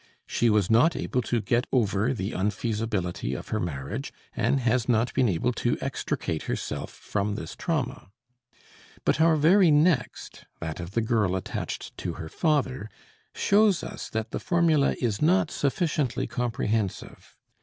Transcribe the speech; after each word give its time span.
She 0.25 0.49
was 0.49 0.67
not 0.71 0.95
able 0.95 1.21
to 1.21 1.41
get 1.41 1.67
over 1.71 2.11
the 2.11 2.31
unfeasibility 2.31 3.35
of 3.37 3.49
her 3.49 3.59
marriage, 3.59 4.11
and 4.35 4.59
has 4.61 4.89
not 4.89 5.13
been 5.13 5.29
able 5.29 5.53
to 5.53 5.77
extricate 5.79 6.41
herself 6.45 6.89
from 6.89 7.35
this 7.35 7.55
trauma. 7.55 8.09
But 9.05 9.21
our 9.21 9.35
very 9.35 9.69
next, 9.69 10.45
that 10.59 10.79
of 10.79 10.93
the 10.97 11.01
girl 11.01 11.35
attached 11.35 11.95
to 11.99 12.13
her 12.13 12.29
father, 12.29 12.89
shows 13.35 13.83
us 13.83 14.09
that 14.09 14.31
the 14.31 14.39
formula 14.39 14.95
is 14.99 15.21
not 15.21 15.51
sufficiently 15.51 16.25
comprehensive. 16.25 17.35